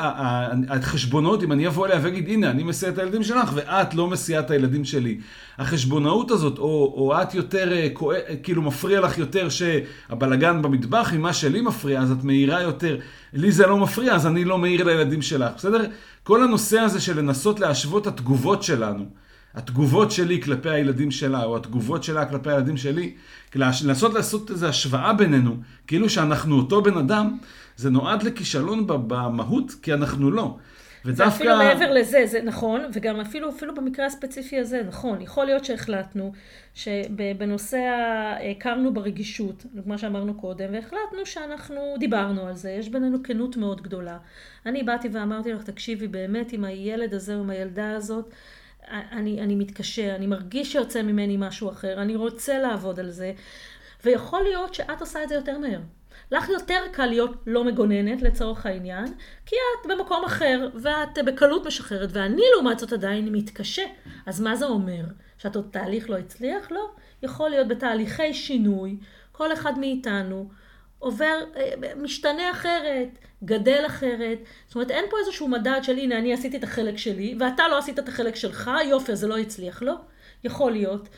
[0.68, 4.40] החשבונאות, אם אני אבוא אליה ואגיד, הנה, אני מסיע את הילדים שלך, ואת לא מסיעה
[4.40, 5.18] את הילדים שלי.
[5.58, 11.32] החשבונאות הזאת, או, או את יותר, אה, כוא- כאילו מפריע לך יותר שהבלגן במטבח ממה
[11.32, 12.98] שלי מפריע, אז את מעירה יותר.
[13.32, 15.84] לי זה לא מפריע, אז אני לא מעיר לילדים שלך, בסדר?
[16.22, 19.04] כל הנושא הזה של לנסות להשוות התגובות שלנו.
[19.54, 23.12] התגובות שלי כלפי הילדים שלה, או התגובות שלה כלפי הילדים שלי,
[23.54, 27.38] לנסות לעשות איזו השוואה בינינו, כאילו שאנחנו אותו בן אדם,
[27.80, 30.56] זה נועד לכישלון במהות, כי אנחנו לא.
[31.04, 36.32] ואפילו מעבר לזה, זה נכון, וגם אפילו, אפילו במקרה הספציפי הזה, נכון, יכול להיות שהחלטנו
[36.74, 37.78] שבנושא,
[38.50, 44.18] הכרנו ברגישות, כמו שאמרנו קודם, והחלטנו שאנחנו דיברנו על זה, יש בינינו כנות מאוד גדולה.
[44.66, 48.30] אני באתי ואמרתי לך, תקשיבי, באמת עם הילד הזה או עם הילדה הזאת,
[48.90, 53.32] אני, אני מתקשה, אני מרגיש שיוצא ממני משהו אחר, אני רוצה לעבוד על זה,
[54.04, 55.80] ויכול להיות שאת עושה את זה יותר מהר.
[56.32, 59.06] לך יותר קל להיות לא מגוננת לצורך העניין,
[59.46, 63.82] כי את במקום אחר ואת בקלות משחררת, ואני לעומת זאת עדיין מתקשה.
[64.26, 65.04] אז מה זה אומר?
[65.38, 66.70] שאת עוד תהליך לא הצליח?
[66.70, 66.90] לא.
[67.22, 68.96] יכול להיות בתהליכי שינוי,
[69.32, 70.48] כל אחד מאיתנו
[70.98, 73.08] עובר, אה, משתנה אחרת,
[73.44, 74.38] גדל אחרת.
[74.66, 77.78] זאת אומרת, אין פה איזשהו מדד של הנה, אני עשיתי את החלק שלי, ואתה לא
[77.78, 79.82] עשית את החלק שלך, יופי, זה לא הצליח.
[79.82, 79.94] לא.
[80.44, 81.08] יכול להיות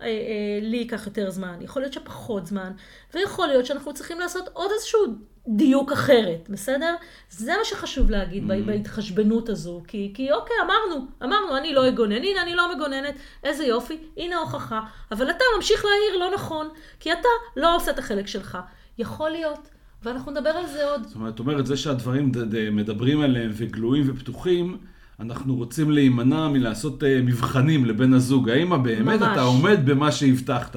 [0.00, 2.72] שלי ייקח יותר זמן, יכול להיות שפחות זמן,
[3.14, 5.00] ויכול להיות שאנחנו צריכים לעשות עוד איזשהו
[5.48, 6.94] דיוק אחרת, בסדר?
[7.30, 8.66] זה מה שחשוב להגיד mm-hmm.
[8.66, 13.64] בהתחשבנות הזו, כי, כי אוקיי, אמרנו, אמרנו, אני לא אגונן, הנה אני לא מגוננת, איזה
[13.64, 14.80] יופי, הנה הוכחה,
[15.12, 16.68] אבל אתה ממשיך להעיר לא נכון,
[17.00, 18.58] כי אתה לא עושה את החלק שלך.
[18.98, 19.68] יכול להיות,
[20.02, 21.06] ואנחנו נדבר על זה עוד.
[21.06, 22.32] זאת אומרת, את אומרת, זה שהדברים
[22.72, 24.78] מדברים עליהם וגלויים ופתוחים,
[25.20, 28.50] אנחנו רוצים להימנע מלעשות uh, מבחנים לבן הזוג.
[28.50, 29.32] האם באמת ממש.
[29.32, 30.76] אתה עומד במה שהבטחת?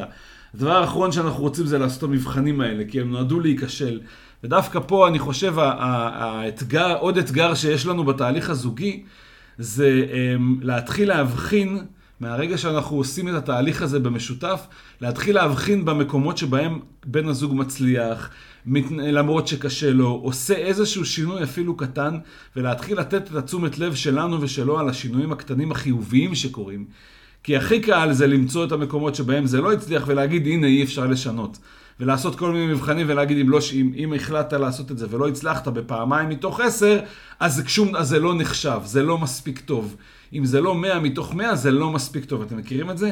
[0.56, 4.00] הדבר האחרון שאנחנו רוצים זה לעשות את המבחנים האלה, כי הם נועדו להיכשל.
[4.44, 9.04] ודווקא פה אני חושב האתגר, עוד אתגר שיש לנו בתהליך הזוגי,
[9.58, 11.80] זה um, להתחיל להבחין,
[12.20, 14.68] מהרגע שאנחנו עושים את התהליך הזה במשותף,
[15.02, 18.30] להתחיל להבחין במקומות שבהם בן הזוג מצליח.
[18.88, 22.18] למרות שקשה לו, עושה איזשהו שינוי אפילו קטן,
[22.56, 26.86] ולהתחיל לתת את התשומת לב שלנו ושלו על השינויים הקטנים החיוביים שקורים.
[27.44, 31.08] כי הכי קל זה למצוא את המקומות שבהם זה לא הצליח ולהגיד, הנה, אי אפשר
[31.08, 31.58] לשנות.
[32.00, 35.68] ולעשות כל מיני מבחנים ולהגיד, אם, לא, אם, אם החלטת לעשות את זה ולא הצלחת
[35.68, 37.00] בפעמיים מתוך עשר,
[37.40, 39.96] אז, שום, אז זה לא נחשב, זה לא מספיק טוב.
[40.34, 42.42] אם זה לא 100 מתוך 100, זה לא מספיק טוב.
[42.42, 43.12] אתם מכירים את זה?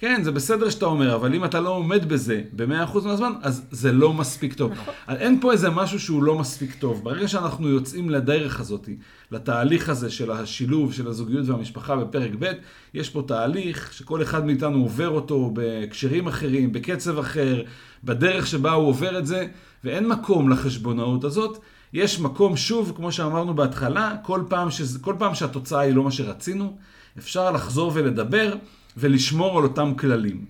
[0.00, 3.92] כן, זה בסדר שאתה אומר, אבל אם אתה לא עומד בזה ב-100% מהזמן, אז זה
[3.92, 4.72] לא מספיק טוב.
[4.72, 4.94] נכון.
[5.08, 7.04] אין פה איזה משהו שהוא לא מספיק טוב.
[7.04, 8.88] ברגע שאנחנו יוצאים לדרך הזאת,
[9.30, 12.52] לתהליך הזה של השילוב של הזוגיות והמשפחה בפרק ב',
[12.94, 17.62] יש פה תהליך שכל אחד מאיתנו עובר אותו בהקשרים אחרים, בקצב אחר,
[18.04, 19.46] בדרך שבה הוא עובר את זה,
[19.84, 21.58] ואין מקום לחשבונאות הזאת.
[21.92, 26.10] יש מקום, שוב, כמו שאמרנו בהתחלה, כל פעם, שזה, כל פעם שהתוצאה היא לא מה
[26.10, 26.76] שרצינו,
[27.18, 28.54] אפשר לחזור ולדבר
[28.96, 30.44] ולשמור על אותם כללים.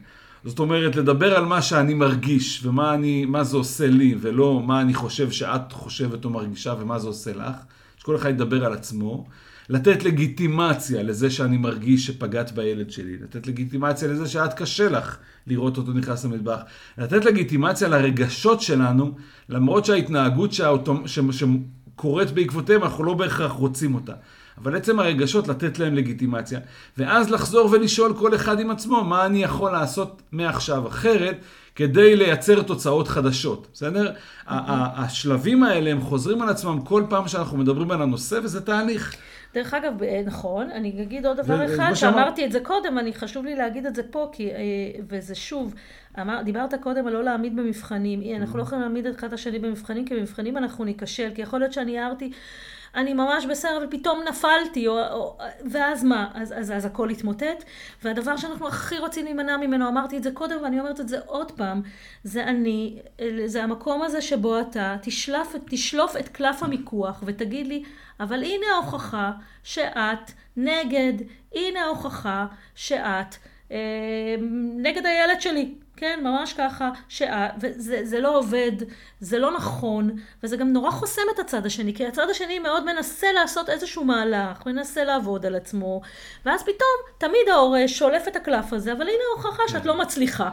[0.45, 4.81] זאת אומרת, לדבר על מה שאני מרגיש ומה אני, מה זה עושה לי, ולא מה
[4.81, 7.57] אני חושב שאת חושבת או מרגישה ומה זה עושה לך.
[7.97, 9.27] שכל אחד ידבר על עצמו.
[9.69, 15.77] לתת לגיטימציה לזה שאני מרגיש שפגעת בילד שלי, לתת לגיטימציה לזה שאת קשה לך לראות
[15.77, 16.61] אותו נכנס למטבח,
[16.99, 19.15] לתת לגיטימציה לרגשות שלנו,
[19.49, 21.07] למרות שההתנהגות שהאוטומ...
[21.07, 21.19] ש...
[21.31, 24.13] שקורית בעקבותיהם, אנחנו לא בהכרח רוצים אותה.
[24.63, 26.61] אבל עצם הרגשות, לתת להם לגיטימציה,
[26.99, 31.37] ואז לחזור ולשאול כל אחד עם עצמו, מה אני יכול לעשות מעכשיו אחרת,
[31.75, 34.13] כדי לייצר תוצאות חדשות, בסדר?
[34.47, 39.17] השלבים האלה הם חוזרים על עצמם כל פעם שאנחנו מדברים על הנושא, וזה תהליך.
[39.55, 43.45] דרך אגב, אה, נכון, אני אגיד עוד דבר אחד, שאמרתי את זה קודם, אני חשוב
[43.45, 44.57] לי להגיד את זה פה, כי, אה,
[45.09, 45.75] וזה שוב,
[46.21, 50.05] אמר, דיברת קודם על לא להעמיד במבחנים, אנחנו לא יכולים להעמיד את אחד השני במבחנים,
[50.05, 52.31] כי במבחנים אנחנו ניכשל, כי יכול להיות שאני הערתי...
[52.95, 55.39] אני ממש בסדר, אבל פתאום נפלתי, או, או,
[55.71, 56.31] ואז מה?
[56.35, 57.65] אז, אז, אז הכל התמוטט.
[58.03, 61.53] והדבר שאנחנו הכי רוצים להימנע ממנו, אמרתי את זה קודם ואני אומרת את זה עוד
[61.53, 61.83] פעם,
[62.25, 62.99] זה אני,
[63.47, 67.83] זה המקום הזה שבו אתה תשלף, תשלוף את קלף המיקוח ותגיד לי,
[68.21, 69.33] אבל הנה ההוכחה
[69.65, 71.13] שאת נגד,
[71.55, 73.35] הנה ההוכחה שאת
[73.73, 74.37] אה,
[74.77, 75.75] נגד הילד שלי.
[76.01, 78.73] כן, ממש ככה, שעה, וזה לא עובד,
[79.21, 80.11] זה לא נכון,
[80.43, 84.67] וזה גם נורא חוסם את הצד השני, כי הצד השני מאוד מנסה לעשות איזשהו מהלך,
[84.67, 86.01] מנסה לעבוד על עצמו,
[86.47, 90.51] ואז פתאום, תמיד ההורה שולף את הקלף הזה, אבל הנה ההוכחה שאת לא מצליחה.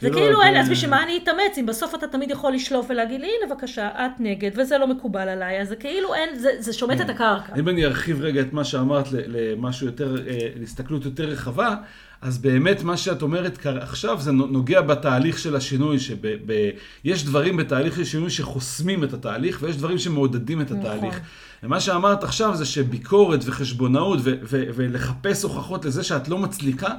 [0.00, 3.20] זה כאילו אין, אז בשביל מה אני אתאמץ, אם בסוף אתה תמיד יכול לשלוף ולהגיד
[3.20, 6.72] לי, הנה בבקשה, את נגד, וזה לא מקובל עליי, אז זה כאילו אין, זה, זה
[6.72, 7.52] שומט את הקרקע.
[7.56, 11.74] אם אני ארחיב רגע את מה שאמרת למשהו יותר, אה, להסתכלות יותר רחבה,
[12.22, 18.04] אז באמת מה שאת אומרת עכשיו זה נוגע בתהליך של השינוי, שיש דברים בתהליך של
[18.04, 21.14] שינוי שחוסמים את התהליך ויש דברים שמעודדים את התהליך.
[21.14, 21.26] נכון.
[21.62, 24.18] ומה שאמרת עכשיו זה שביקורת וחשבונאות
[24.50, 26.94] ולחפש הוכחות לזה שאת לא מצליקה,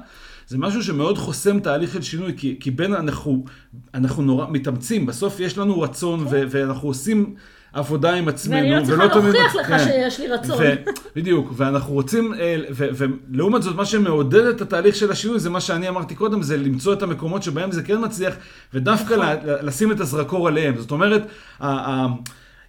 [0.47, 3.45] זה משהו שמאוד חוסם תהליך של שינוי, כי, כי בין אנחנו,
[3.93, 7.35] אנחנו נורא מתאמצים, בסוף יש לנו רצון ו, ואנחנו עושים...
[7.73, 8.55] עבודה עם עצמנו.
[8.55, 9.79] ואני לא צריכה להוכיח לך כן.
[9.79, 10.57] שיש לי רצון.
[10.59, 10.73] ו,
[11.15, 15.89] בדיוק, ואנחנו רוצים, אה, ולעומת זאת, מה שמעודד את התהליך של השינוי, זה מה שאני
[15.89, 18.35] אמרתי קודם, זה למצוא את המקומות שבהם זה כן מצליח,
[18.73, 19.25] ודווקא נכון.
[19.61, 20.77] לשים את הזרקור עליהם.
[20.77, 21.21] זאת אומרת,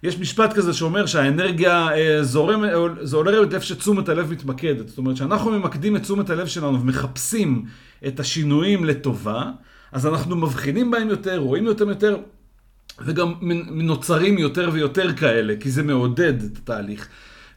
[0.03, 2.69] יש משפט כזה שאומר שהאנרגיה אה, זורמת,
[3.01, 4.87] זה עולה איפה שתשומת הלב מתמקדת.
[4.87, 7.65] זאת אומרת, כשאנחנו ממקדים את תשומת הלב שלנו ומחפשים
[8.07, 9.43] את השינויים לטובה,
[9.91, 12.17] אז אנחנו מבחינים בהם יותר, רואים אותם יותר,
[12.99, 13.33] וגם
[13.71, 17.07] נוצרים יותר ויותר כאלה, כי זה מעודד את התהליך.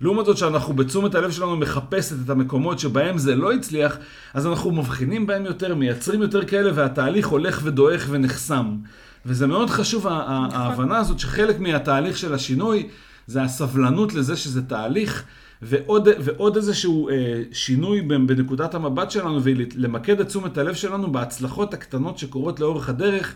[0.00, 3.96] לעומת זאת שאנחנו בתשומת הלב שלנו מחפשת את המקומות שבהם זה לא הצליח,
[4.34, 8.76] אז אנחנו מבחינים בהם יותר, מייצרים יותר כאלה, והתהליך הולך ודועך ונחסם.
[9.26, 10.48] וזה מאוד חשוב, נכון.
[10.52, 12.88] ההבנה הזאת שחלק מהתהליך של השינוי
[13.26, 15.24] זה הסבלנות לזה שזה תהליך.
[15.62, 22.18] ועוד, ועוד איזשהו אה, שינוי בנקודת המבט שלנו ולמקד את תשומת הלב שלנו בהצלחות הקטנות
[22.18, 23.34] שקורות לאורך הדרך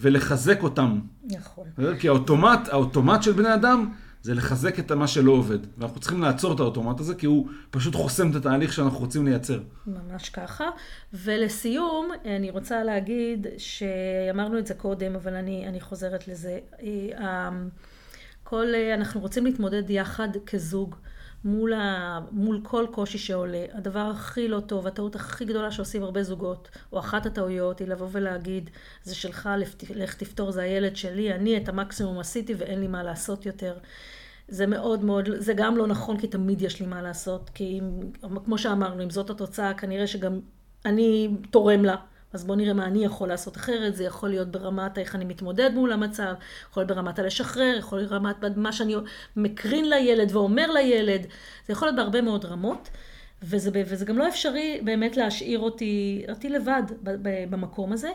[0.00, 1.00] ולחזק אותם.
[1.24, 1.64] נכון.
[1.98, 5.58] כי האוטומט, האוטומט של בני אדם זה לחזק את מה שלא עובד.
[5.78, 9.60] ואנחנו צריכים לעצור את האוטומט הזה, כי הוא פשוט חוסם את התהליך שאנחנו רוצים לייצר.
[9.86, 10.68] ממש ככה.
[11.12, 16.58] ולסיום, אני רוצה להגיד שאמרנו את זה קודם, אבל אני, אני חוזרת לזה.
[17.18, 17.50] אה,
[18.44, 20.96] כל, אנחנו רוצים להתמודד יחד כזוג.
[21.44, 23.64] מול, ה, מול כל קושי שעולה.
[23.72, 28.08] הדבר הכי לא טוב, הטעות הכי גדולה שעושים הרבה זוגות, או אחת הטעויות, היא לבוא
[28.12, 28.70] ולהגיד,
[29.02, 29.48] זה שלך,
[29.94, 33.78] לך תפתור, זה הילד שלי, אני את המקסימום עשיתי ואין לי מה לעשות יותר.
[34.48, 38.00] זה מאוד מאוד, זה גם לא נכון, כי תמיד יש לי מה לעשות, כי אם,
[38.44, 40.40] כמו שאמרנו, אם זאת התוצאה, כנראה שגם
[40.84, 41.96] אני תורם לה.
[42.32, 45.70] אז בואו נראה מה אני יכול לעשות אחרת, זה יכול להיות ברמת איך אני מתמודד
[45.74, 46.34] מול המצב,
[46.70, 48.94] יכול להיות ברמת הלשחרר, יכול להיות ברמת מה שאני
[49.36, 51.26] מקרין לילד ואומר לילד,
[51.66, 52.90] זה יכול להיות בהרבה מאוד רמות,
[53.42, 56.82] וזה, וזה גם לא אפשרי באמת להשאיר אותי, אותי לבד
[57.50, 58.10] במקום הזה,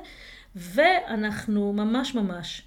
[0.56, 2.62] ואנחנו ממש ממש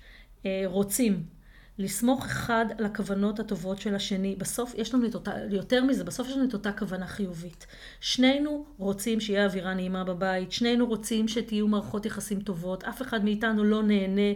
[0.46, 1.37] אה, רוצים
[1.78, 4.36] לסמוך אחד על הכוונות הטובות של השני.
[4.38, 7.66] בסוף יש לנו את אותה, יותר מזה, בסוף יש לנו את אותה כוונה חיובית.
[8.00, 13.64] שנינו רוצים שיהיה אווירה נעימה בבית, שנינו רוצים שתהיו מערכות יחסים טובות, אף אחד מאיתנו
[13.64, 14.32] לא נהנה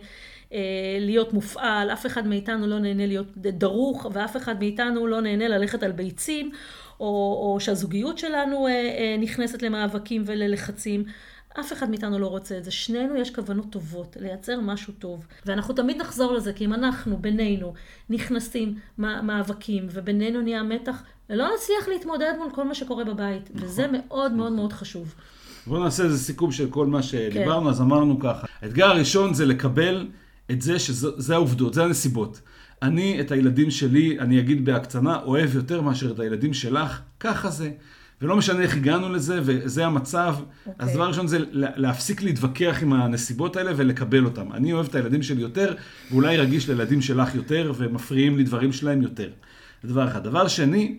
[0.52, 0.59] אה,
[1.00, 5.83] להיות מופעל, אף אחד מאיתנו לא נהנה להיות דרוך, ואף אחד מאיתנו לא נהנה ללכת
[5.83, 6.50] על ביצים,
[7.00, 11.05] או, או שהזוגיות שלנו אה, אה, נכנסת למאבקים וללחצים.
[11.61, 12.71] אף אחד מאיתנו לא רוצה את זה.
[12.71, 15.27] שנינו יש כוונות טובות, לייצר משהו טוב.
[15.47, 17.75] ואנחנו תמיד נחזור לזה, כי אם אנחנו, בינינו,
[18.11, 23.51] נכנסים מאבקים, ובינינו נהיה מתח, לא נצליח להתמודד מול כל מה שקורה בבית.
[23.55, 23.69] נכון.
[23.69, 25.15] וזה מאוד מאוד מאוד חשוב.
[25.67, 27.71] בואו נעשה איזה סיכום של כל מה שדיברנו, כן.
[27.71, 28.47] אז אמרנו ככה.
[28.62, 30.09] האתגר הראשון זה לקבל
[30.51, 32.41] את זה שזה העובדות, זה הנסיבות.
[32.83, 37.71] אני את הילדים שלי, אני אגיד בהקצנה, אוהב יותר מאשר את הילדים שלך, ככה זה.
[38.22, 40.35] ולא משנה איך הגענו לזה, וזה המצב.
[40.38, 40.70] Okay.
[40.78, 40.94] אז אוקיי.
[40.94, 44.52] דבר ראשון זה להפסיק להתווכח עם הנסיבות האלה ולקבל אותם.
[44.52, 45.74] אני אוהב את הילדים שלי יותר,
[46.11, 49.30] ואולי רגיש לילדים שלך יותר, ומפריעים לי דברים שלהם יותר.
[49.82, 50.24] זה דבר אחד.
[50.24, 50.96] דבר שני,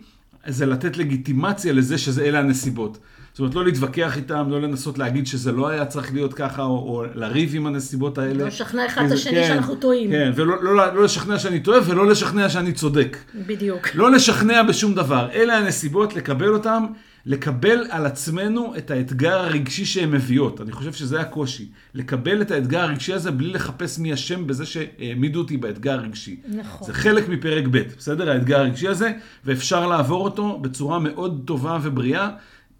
[0.47, 2.97] זה לתת לגיטימציה לזה שאלה הנסיבות.
[3.33, 6.67] זאת אומרת, לא להתווכח איתם, לא לנסות להגיד שזה לא היה צריך להיות ככה, או,
[6.69, 8.33] או לריב עם הנסיבות האלה.
[8.33, 10.11] לא לשכנע אחד את השני כן, שאנחנו טועים.
[10.11, 13.17] כן, ולא לא, לא לשכנע שאני טועה, ולא לשכנע שאני צודק.
[13.47, 13.87] בדיוק.
[13.95, 15.29] לא לשכנע בשום דבר.
[15.33, 16.85] אלה הנסיבות, לקבל אותם,
[17.25, 20.61] לקבל על עצמנו את האתגר הרגשי שהן מביאות.
[20.61, 21.71] אני חושב שזה הקושי.
[21.93, 26.39] לקבל את האתגר הרגשי הזה בלי לחפש מי אשם בזה שהעמידו אותי באתגר הרגשי.
[26.57, 26.87] נכון.
[26.87, 28.31] זה חלק מפרק ב', בסדר?
[28.31, 29.11] האתגר הרגשי הזה,
[29.45, 32.29] ואפשר לעבור אותו בצורה מאוד טובה ובריאה.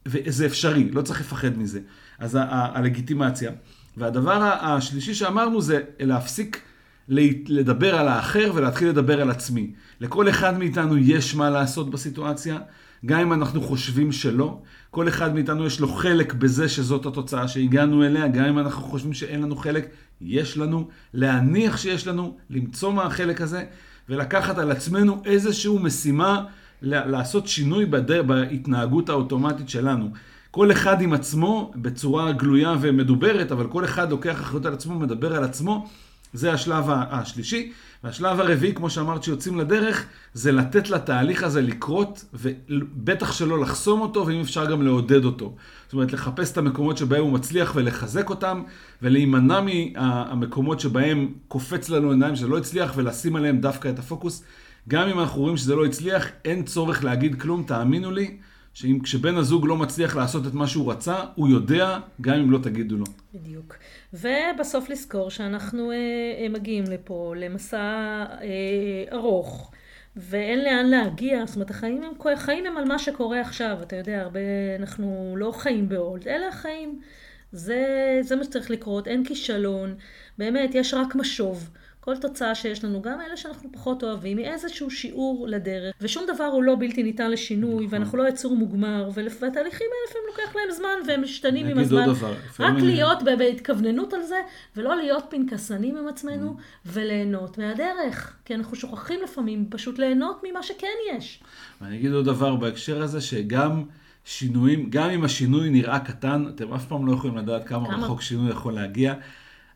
[0.06, 1.80] וזה אפשרי, לא צריך לפחד מזה.
[2.20, 3.52] אז הלגיטימציה.
[3.98, 6.62] והדבר השלישי שאמרנו זה להפסיק
[7.48, 9.72] לדבר על האחר ולהתחיל לדבר על עצמי.
[10.02, 12.60] לכל אחד מאיתנו יש מה לעשות בסיטואציה,
[13.06, 14.60] גם אם אנחנו חושבים שלא.
[14.92, 19.14] כל אחד מאיתנו יש לו חלק בזה שזאת התוצאה שהגענו אליה, גם אם אנחנו חושבים
[19.14, 19.90] שאין לנו חלק,
[20.22, 20.88] יש לנו.
[21.14, 23.64] להניח שיש לנו, למצוא מה החלק הזה,
[24.10, 26.46] ולקחת על עצמנו איזושהי משימה
[26.82, 30.10] לעשות שינוי בדר, בהתנהגות האוטומטית שלנו.
[30.52, 35.36] כל אחד עם עצמו בצורה גלויה ומדוברת, אבל כל אחד לוקח אחריות על עצמו, מדבר
[35.36, 35.88] על עצמו.
[36.34, 37.72] זה השלב השלישי.
[38.04, 44.28] והשלב הרביעי, כמו שאמרת, שיוצאים לדרך, זה לתת לתהליך הזה לקרות, ובטח שלא לחסום אותו,
[44.28, 45.56] ואם אפשר גם לעודד אותו.
[45.86, 48.64] זאת אומרת, לחפש את המקומות שבהם הוא מצליח ולחזק אותם,
[49.02, 54.44] ולהימנע מהמקומות שבהם קופץ לנו עיניים שלא הצליח, ולשים עליהם דווקא את הפוקוס.
[54.88, 58.38] גם אם אנחנו רואים שזה לא הצליח, אין צורך להגיד כלום, תאמינו לי,
[58.74, 62.58] שאם כשבן הזוג לא מצליח לעשות את מה שהוא רצה, הוא יודע, גם אם לא
[62.58, 63.06] תגידו לו.
[63.34, 63.76] בדיוק.
[64.14, 65.96] ובסוף לזכור שאנחנו אה,
[66.44, 67.78] אה, מגיעים לפה למסע
[68.42, 69.72] אה, ארוך.
[70.16, 74.22] ואין לאן להגיע, זאת אומרת החיים הם, החיים הם על מה שקורה עכשיו, אתה יודע,
[74.22, 74.40] הרבה,
[74.80, 77.00] אנחנו לא חיים בעולד, אלה החיים,
[77.52, 77.84] זה,
[78.22, 79.96] זה מה שצריך לקרות, אין כישלון,
[80.38, 81.70] באמת, יש רק משוב.
[82.06, 86.44] כל תוצאה שיש לנו, גם אלה שאנחנו פחות אוהבים, היא איזשהו שיעור לדרך, ושום דבר
[86.44, 87.88] הוא לא בלתי ניתן לשינוי, נכון.
[87.90, 92.06] ואנחנו לא יצור מוגמר, והתהליכים האלה לפעמים לוקח להם זמן, והם משתנים עם הזמן.
[92.06, 94.36] דבר, רק להיות בהתכווננות על זה,
[94.76, 96.62] ולא להיות פנקסנים עם עצמנו, mm.
[96.86, 98.34] וליהנות מהדרך.
[98.46, 101.44] כי אנחנו שוכחים לפעמים פשוט ליהנות ממה שכן יש.
[101.82, 103.84] ואני אגיד עוד דבר בהקשר הזה, שגם...
[104.26, 108.04] שינויים, גם אם השינוי נראה קטן, אתם אף פעם לא יכולים לדעת כמה, כמה?
[108.04, 109.14] רחוק שינוי יכול להגיע.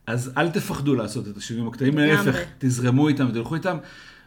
[0.08, 3.78] אז אל תפחדו לעשות את השינויים הקטנים, להפך, תזרמו איתם, תלכו איתם.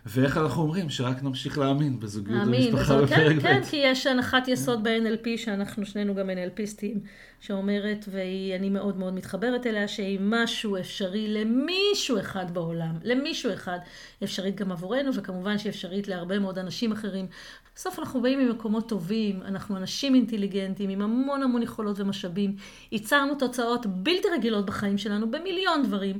[0.06, 0.90] ואיך אנחנו אומרים?
[0.90, 3.40] שרק נמשיך להאמין בזוגיות ובמשפחה בפרק ב'.
[3.40, 6.98] כן, כי יש הנחת יסוד ב-NLP, שאנחנו שנינו גם NLPיסטים,
[7.40, 13.78] שאומרת, ואני מאוד מאוד מתחברת אליה, שאם משהו אפשרי למישהו אחד בעולם, למישהו אחד,
[14.24, 17.26] אפשרית גם עבורנו, וכמובן שהיא אפשרית להרבה מאוד אנשים אחרים.
[17.74, 22.56] בסוף אנחנו באים ממקומות טובים, אנחנו אנשים אינטליגנטים, עם המון המון יכולות ומשאבים.
[22.92, 26.18] ייצרנו תוצאות בלתי רגילות בחיים שלנו במיליון דברים.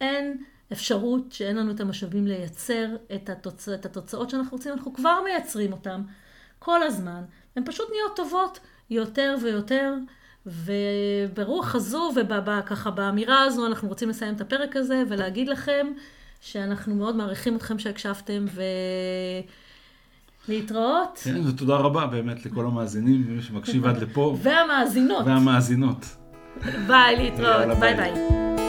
[0.00, 0.36] אין
[0.72, 3.68] אפשרות שאין לנו את המשאבים לייצר את, התוצ...
[3.68, 6.02] את התוצאות שאנחנו רוצים, אנחנו כבר מייצרים אותן
[6.58, 7.22] כל הזמן.
[7.56, 8.58] הן פשוט נהיות טובות
[8.90, 9.94] יותר ויותר.
[10.46, 15.86] וברוח הזו וככה באמירה הזו אנחנו רוצים לסיים את הפרק הזה ולהגיד לכם
[16.40, 18.44] שאנחנו מאוד מעריכים אתכם שהקשבתם
[20.48, 21.20] ולהתראות.
[21.24, 24.36] כן, ותודה רבה באמת לכל המאזינים ומי שמקשיב עד לפה.
[24.42, 25.26] והמאזינות.
[25.26, 26.06] והמאזינות.
[26.86, 27.78] ביי, להתראות.
[27.78, 28.12] ביי ביי.
[28.14, 28.61] ביי.